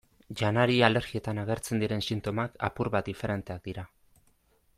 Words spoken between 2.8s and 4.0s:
bat diferenteak dira.